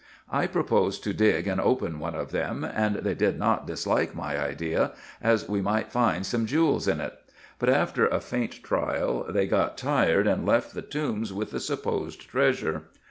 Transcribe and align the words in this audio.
I 0.31 0.47
proposed 0.47 1.03
to 1.03 1.13
dig 1.13 1.45
and 1.45 1.61
open 1.61 1.99
one 1.99 2.15
of 2.15 2.31
them, 2.31 2.63
and 2.63 2.95
they 2.95 3.13
did 3.13 3.37
not 3.37 3.67
dislike 3.67 4.15
my 4.15 4.35
idea, 4.43 4.93
as 5.21 5.47
we 5.47 5.61
might 5.61 5.91
find 5.91 6.25
some 6.25 6.47
jewels 6.47 6.87
in 6.87 6.99
it; 6.99 7.13
but 7.59 7.69
after 7.69 8.07
a 8.07 8.19
faint 8.19 8.63
trial 8.63 9.27
they 9.29 9.45
got 9.45 9.77
tired, 9.77 10.25
and 10.25 10.43
left 10.43 10.73
the 10.73 10.81
tombs 10.81 11.31
with 11.31 11.51
the 11.51 11.59
supposed 11.59 12.21
treasure. 12.27 12.85